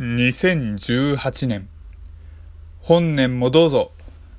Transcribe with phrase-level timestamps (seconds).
[0.00, 1.68] 2018年。
[2.80, 3.92] 本年もどうぞ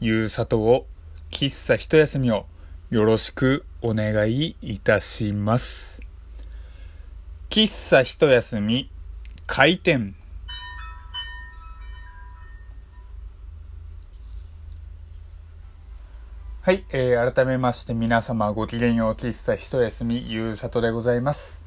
[0.00, 0.86] ゆうさとを
[1.30, 2.46] 喫茶一休みを
[2.88, 6.00] よろしくお願いいたします。
[7.50, 8.90] 喫茶一休み
[9.46, 10.14] 開店。
[16.62, 21.61] はい、えー、改めまして皆様ごきげんよう喫茶一休みゆうさとでございます。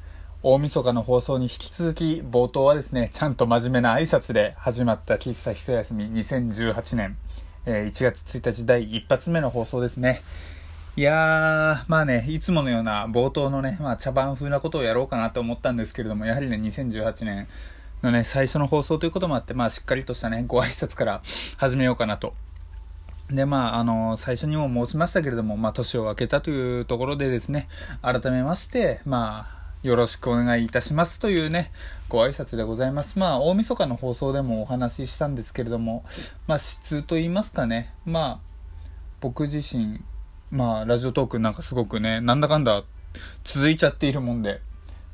[0.48, 7.16] 大晦日の放送に引き続き冒頭はですね、ちゃんと真面目な挨拶で始まった喫茶一休み2018年、
[7.64, 10.22] えー、1月1日第1発目の放送ですね。
[10.94, 17.48] いやー、まあね、いつものような冒頭のね、まあ茶番風なことをやろうかなと思ったんですけれども、やはりね、2018年
[18.02, 21.22] のね、最初の放送ということもあって、まあしっかりとしたね、ご挨拶から
[21.56, 22.34] 始めようかなと
[23.30, 27.66] で、まあ、あの、最初にも申しましたけれども、まあ、年を明けたというところでですね、
[28.00, 31.70] 改めまして、まあ、よろしくお願いいたしますというね、
[32.08, 33.20] ご挨拶でございます。
[33.20, 36.04] まあ、大晦日の放送でもお話ししたんですけれども、
[36.48, 40.00] まあ、質と言いますかね、まあ、僕自身、
[40.50, 42.82] まあ、ラジオトークなんかすごくね、なんだかんだ
[43.44, 44.60] 続いちゃっているもんで、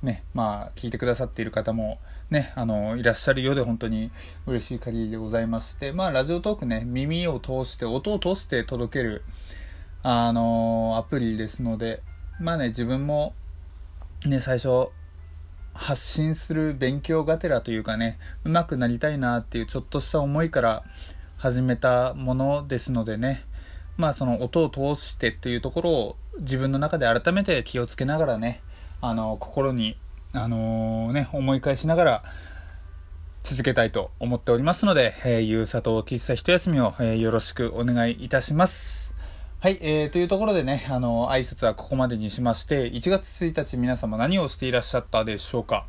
[0.02, 1.98] ね、まあ、聞いてくださっている方も、
[2.30, 4.10] ね、あの、いらっしゃるようで本当に
[4.46, 9.22] 嬉しい限りでございまして、まあ、ラジオトークね、耳を通して、音を通して届ける、
[10.02, 12.02] あのアプリですので、
[12.40, 13.34] まあね、自分も
[14.26, 14.90] ね、最初、
[15.74, 20.84] 発信する勉強がてらというかね、上手くなりたいなっていうちょっとした思いから
[21.38, 23.44] 始めたものですのでね、
[23.96, 28.60] まあその音を通してというところを自分の中で改めて気をつけながらね、
[29.00, 29.96] あの、心に、
[30.34, 32.22] あのー、ね、思い返しながら
[33.42, 39.01] 続けたいと思っておりますので、えー、ゆうさと喫茶一休みを、えー、よろしくお願いいたします。
[39.62, 45.86] はい、えー、というところでね、あの、挨拶はここまでにしまして、1月1日皆様何をしていらっしゃったでしょうか？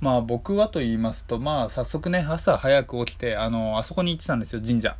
[0.00, 4.96] まあ僕はと言いますと、まあ早速ね、朝早く起きて、あの、あそこに行ってたんですよ、神社。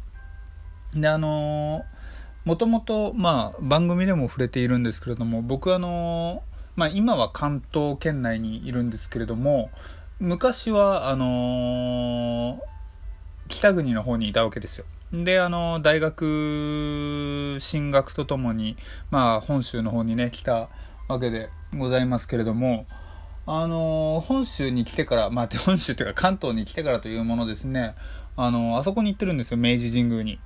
[0.94, 1.84] で、あの
[2.44, 6.42] もともと、まあ番組でも触れているんですけれども、僕はあの
[6.74, 9.70] まあ今は関東圏内にいるんですけれども、
[10.18, 12.60] 昔は、あの
[13.46, 14.86] 北国の方にいたわけですよ。
[15.12, 18.76] で、あの、大学進学とともに、
[19.10, 20.68] まあ、本州の方にね、来た
[21.08, 22.86] わけでございますけれども、
[23.46, 27.94] あの、本州に来てから、まあ、 本州っていうか関東に来てからというものですね、
[28.36, 30.38] あの、あそこに行ってるんですよ、明治神宮に。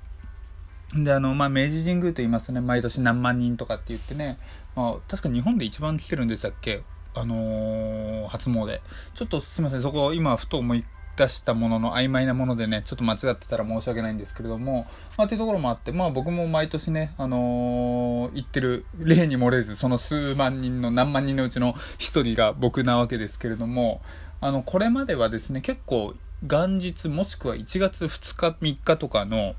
[0.95, 4.37] で、あの、まあ、明治神宮と言いますとね、毎年何万人とかって言ってね、
[4.77, 6.83] まあ、確か日本で一番来てるんでしたっけ？
[7.15, 8.79] あのー、初詣。
[9.13, 10.85] ちょっとすいません、そこ今ふと思い
[11.15, 14.87] 出したものの曖昧なものでね、ちょっと間違ってたら申し訳ないんですけれども、
[15.17, 24.01] まあ、っていうところもあって、まあ僕も毎年ね、あのー、言ってる、例に漏れず、その数万人の何万人のうちの一人が僕なわけですけれども、
[24.41, 29.55] あの、これまではですね、結構元日もしくは1月2日3日とかの、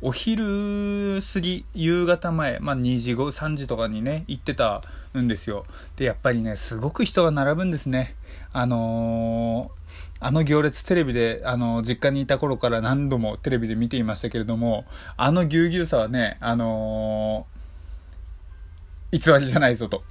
[0.00, 4.82] お昼過ぎ、夕方前、まあ2時後、3時とかにね、行ってた
[5.18, 5.64] んですよ。
[5.96, 8.14] で、やっぱりね、すごく人が並ぶんですね。
[8.52, 9.83] あのー
[10.26, 14.86] あの行列テレビで、あの、実家にいた頃から何度もテレビで見ていましたけれども、
[15.18, 20.02] あのぎゅうぎゅうさはね、あのー、偽りじゃないぞと。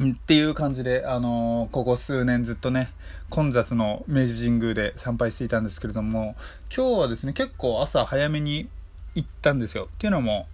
[0.00, 2.90] っていう感じで、あのー、ここ数年ずっとね、
[3.28, 6.34] 混雑の明治神宮で参拝していたんですけれども、
[6.74, 8.70] 今日はですね、結構朝早めに
[9.14, 9.90] 行ったんですよ。
[9.94, 10.46] っていうのも、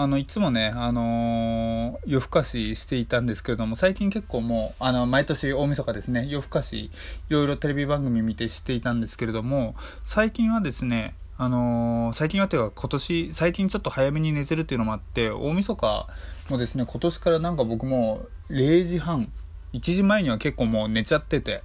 [0.00, 6.90] あのいつもね、あのー、夜更かししていたんですけれども最近結構もうあの毎年大晦日ですね夜更かしい
[7.28, 16.06] ろいろテレビ番組見てしていたんですけれども最近はですねあのー、最近はというか今年最近ちょっと早めに寝てるっていうのもあって大晦日
[16.50, 19.32] もですね今年からなんか僕も0時半
[19.72, 21.62] 1時前には結構もう寝ちゃってて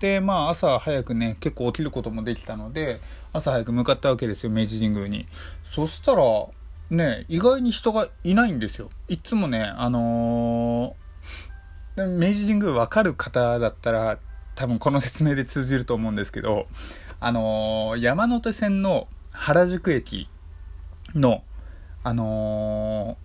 [0.00, 3.00] でまあ朝早くね結構起きることもできたので
[3.32, 5.26] 朝早く向かったわけですよ明治神宮に。
[5.64, 6.22] そしたら
[6.90, 8.90] ね、意外に人がいないんですよ。
[9.08, 14.18] いつもね、あのー、明治神宮わかる方だったら、
[14.54, 16.66] 多分この説明で通じると思うんですけど、
[17.20, 20.28] あのー、山手線の原宿駅
[21.14, 21.42] の、
[22.02, 23.16] あの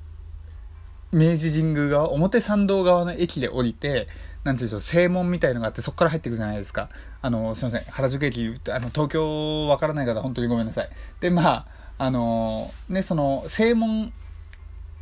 [1.12, 4.08] ー、明治神宮側、表参道側の駅で降りて、
[4.44, 6.90] なんていうんでしょう、正門みたいのがあって、そこから入っていくじゃないですか。
[7.22, 10.90] あの、すいません、原宿駅、あの、東京わからない方、本当にごめんなさい。
[11.20, 14.12] で、まあ、あのー、ね、その、正門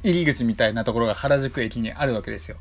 [0.04, 2.58] 入り口みたいなところが原宿駅にあるわけですよ。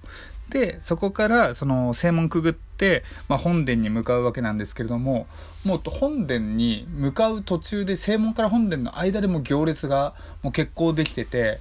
[0.51, 5.27] で、そこから、その、正門くぐって、まあ、本殿に向かうわけなんですけれども、
[5.65, 11.59] もう本殿に向かう途中で、正門から本殿の間でも行列がもう結構できてて、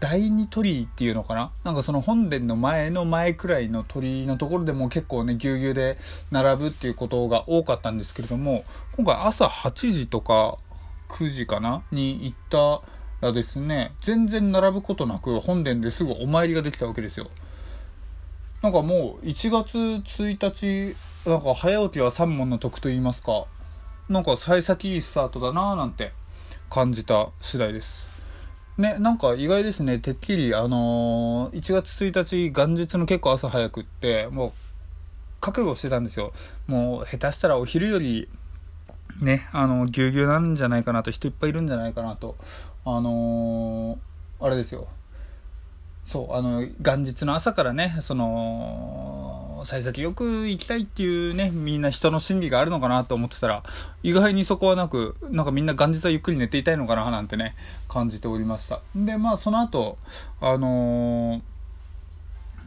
[0.00, 1.50] 第二鳥居っていうのかな？
[1.62, 5.98] なんかその本殿の前の前くらいの鳥居のところでも結構ね、ぎゅうぎゅうで
[6.30, 8.64] 並ぶっていうことが多かったんですけれども、
[8.96, 10.56] 今回朝8時とか
[11.08, 11.82] 9時かな？
[11.90, 12.82] に行った
[13.26, 17.28] らですね、全然並ぶことなく本殿ですぐお参りができたわけですよ。
[18.62, 20.96] なんかもう1月1日、
[21.28, 23.46] なんか早起きは三問の得と言いますか、
[24.08, 26.12] なんか幸先いいスタートだなぁなんて
[26.70, 28.14] 感じた次第です。
[28.76, 34.52] ね、なんか意外ですね、てっきり、あのー、1月1日元日の結構朝早くって、もう、
[35.40, 36.32] 覚悟してたんですよ。
[36.66, 38.28] もう、下手したらお昼より、
[39.20, 42.36] ね、あの、ぎゅうぎゅうなんじゃないかなと、人いっぱいいるんじゃないかなと、
[42.84, 44.88] あのー、あれですよ。
[46.04, 53.62] そう、あの、元日の朝からね、その、幸先よく行きたいっていうね、みんな人の心理があるのかなと思ってたら、
[54.02, 57.54] 意外にそこはなく、なんかみんな元日はゆっくり寝ていたいのかななんてね、
[57.88, 58.80] 感じておりました。
[58.94, 59.96] で、まあその後、
[60.40, 61.40] あのー、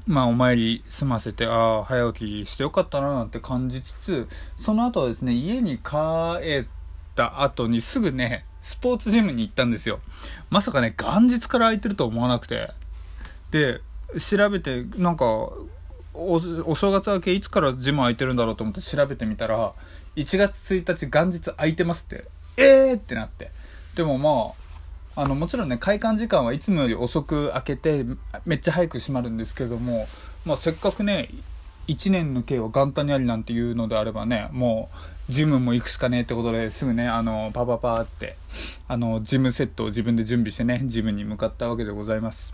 [0.08, 4.28] まあお参り済ませて、ああ、早起きしてよかったななんて感じつつ、
[4.58, 6.66] その後はですね、家に帰っ
[7.16, 10.00] た後にすぐね、スポーツジムに行ったんですよ。
[10.50, 12.72] まさかね、元日から空いてると思わなくて。
[13.52, 13.82] で、
[14.18, 19.74] 調べて、なんか、おお正月明けいつからジム空いてるんだろうと思って調べてみたら、
[20.16, 22.26] 1月1日元日空いてますって、
[22.58, 23.52] えーってなって。
[23.96, 24.67] でもまあ、
[25.18, 28.06] あの、もちろんね、開館時間はいつもより遅く開けて、
[28.46, 30.08] めっちゃ早く閉まるんですけども、
[30.46, 31.30] まあせっかくね、
[31.88, 34.92] 1年の計は元旦にありなんていうのであればね、も
[35.28, 38.38] う、ジムも行くしかねえってことですぐね、あの、パパパって、
[38.88, 42.54] あの、ジムセットを自分で準備してね、ジムに向かったわけでございます。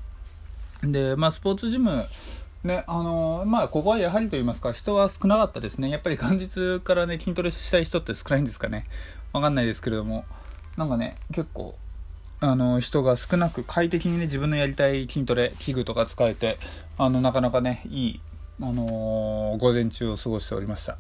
[0.83, 2.05] で、まあ、スポーツジム、
[2.63, 5.89] ね、あの、まあ、ここはやはりと言いますか、人は少なかったですね。
[5.89, 8.85] やっぱり元日からね、筋トレしたい人って少ないんですかね。
[9.33, 10.23] わかんないですけれども、
[10.77, 11.75] なんかね、結構、
[12.43, 16.59] あの、人が少なく快適にね、自分のやりたい筋トレ、器具とか使えて、
[16.97, 18.21] あの、なかなかね、いい、
[18.61, 20.97] あのー、午前中を過ごしておりました。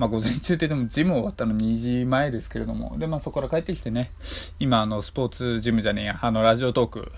[0.00, 4.10] まあ、午前中って言ってもジム終わったの2時前ですけれども、で、まあ、そこから帰ってきてね、
[4.58, 7.12] 今、あの、スポーツジムじゃねえや、あの、ラジオトーク、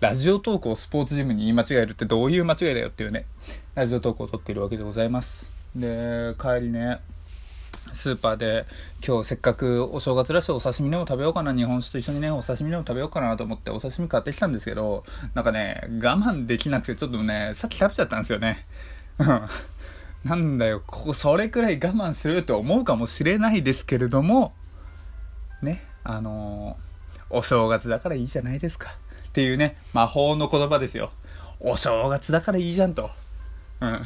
[0.00, 3.24] ラジオトークをスポーツジムに言い間違えるってどういう間違いだよっていうね、
[3.74, 5.48] ラジオトークを撮っているわけでございます。
[5.74, 7.00] で、帰りね、
[7.92, 8.66] スーパーで
[9.06, 15.04] 今日せっかくお正月らしいお刺身でも食べようかな、日本酒と一緒にね、お刺身でも食べようかなと思ってお刺身買ってきたんですけど、
[15.34, 18.66] なんかね、我慢できなくてちょっとね、さっき食べちゃったんですよね。
[20.24, 24.54] なんだよ、ここ、それくらい我慢しろよって思うかもしれないですけれども、
[25.62, 28.96] ね、あのー、お正月だからいいじゃないですか。
[29.28, 31.12] っていうね、魔法の言葉ですよ。
[31.60, 33.10] お正月だからいいじゃんと。
[33.80, 34.02] うん。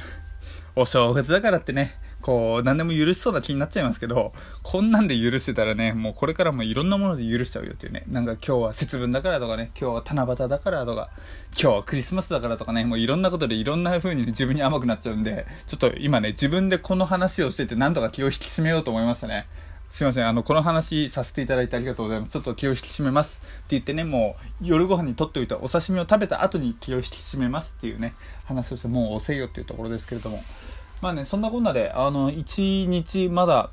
[0.76, 4.32] お正月だからってね、こう、何でも許しそうな気になっちゃいますけど、
[4.62, 8.04] こんなんで許してたらね、もうこれからもいろんなもので許しちゃうよっていうね。
[8.08, 11.10] なんか今日は節分だからとかね、今日は七夕だからとか、
[11.52, 19.46] 今日はクリスマスだからとかね、もういろんなことでいろんな風に、ね、自分に甘くなっちゃうんで、ちょっと今ね、自分でこの話をしててなんとか気を引き締めようと思いましたね。
[19.90, 20.28] すいません。
[20.28, 22.32] あの、この話させていただいてありがとうございます。
[22.32, 23.42] ちょっと気を引き締めます。
[23.44, 28.14] って言ってね、もう夜ご飯にとっておいたお刺身を食べた後に気を引き締めますっていうね、
[28.44, 30.44] 話をしてもう遅いよっていうところですけれども。
[31.00, 33.70] まあね、そんなこんなで、あの、1日まだ、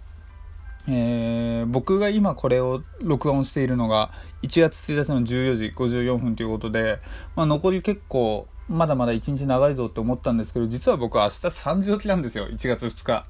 [0.89, 4.09] えー、僕が今これを録音しているのが
[4.43, 6.99] 1月1日の14時54分ということで、
[7.35, 13.25] まあ、残り結構まだまだ1日長いぞって思ったんですけど実は僕は明日3時起きなんですよ1月2日。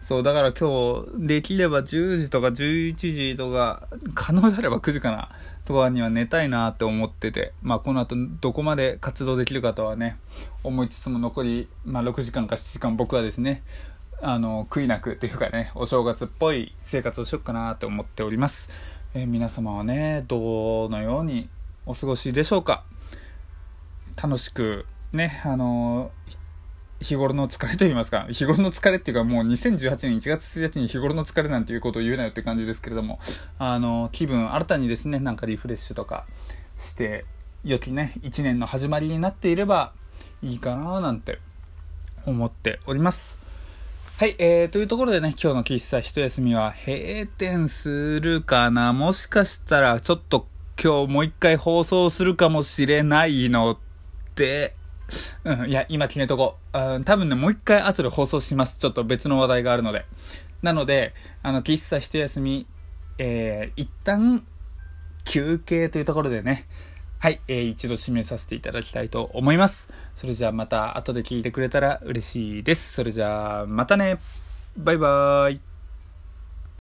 [0.00, 5.30] そうだから今日できれば10時とか11時とか可能であれば9時かな
[5.64, 10.18] とかには寝たいなって思ってて、まあこの後どこまで活動できるかとはね、
[10.62, 13.62] 思いつつも残り、まあ6時間か7時間僕はですね、
[14.20, 18.68] あの、悔いなくっていうかね、お正月っぽい生活をしよっかなって思っております。
[19.14, 21.48] えー、皆様はね、どのように
[21.86, 22.84] お過ごしでしょうか
[24.22, 26.10] 楽しくね、あの
[27.00, 33.20] 日頃の疲れと言いますか、日頃の疲れっていうかもう2018年1月1日に日頃の疲れなんていうことを言うなよって感じですけれども、
[33.58, 36.26] あの、気分新たにですね、なんかリフレッシュとか
[36.78, 37.24] して、
[37.64, 39.92] 良きね、1年の始まりになっていれば
[40.42, 41.38] いいかななんて
[42.26, 43.38] 思っております。
[44.16, 50.46] はい、えー、というところでね、今日の喫茶一休みは閉店するかなもしかしたらちょっと
[50.80, 53.78] 今日もう一回放送するかもしれないの
[54.36, 54.76] で、
[55.44, 56.98] うん、いや、今決めとこう。
[56.98, 58.78] ん、多分ね、もう一回後で放送します。
[58.78, 60.06] ちょっと別の話題があるので。
[60.62, 62.66] なので、あの、喫茶一休み、
[63.18, 64.44] えー、一旦、
[65.24, 66.66] 休憩というところでね、
[67.18, 69.88] はい、えー、一度締めさせていただきたいと思います。
[70.16, 72.92] それじゃあまた後で聞いてくれたら嬉しいです。
[72.92, 74.18] それじゃあ、またね。
[74.76, 75.73] バイバーイ。